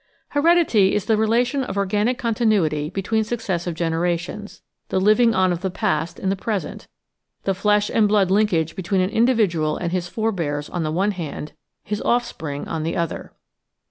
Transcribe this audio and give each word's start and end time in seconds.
Heredity 0.29 0.95
is 0.95 1.05
the 1.05 1.15
relation 1.15 1.63
of 1.63 1.77
organic 1.77 2.17
continuity 2.17 2.89
between 2.89 3.23
suc 3.23 3.37
cessive 3.37 3.75
generations, 3.75 4.63
the 4.89 4.99
living 4.99 5.35
on 5.35 5.51
of 5.51 5.61
the 5.61 5.69
past 5.69 6.17
in 6.19 6.29
the 6.29 6.35
present, 6.35 6.87
the 7.43 7.53
flesh 7.53 7.91
and 7.93 8.07
blood 8.07 8.31
linkage 8.31 8.75
between 8.75 9.01
an 9.01 9.11
individual 9.11 9.77
and 9.77 9.91
his 9.91 10.07
forbears 10.07 10.71
on 10.71 10.81
the 10.81 10.91
one 10.91 11.11
hand, 11.11 11.53
his 11.83 12.01
offspring 12.01 12.67
on 12.67 12.81
the 12.81 12.97
other. 12.97 13.33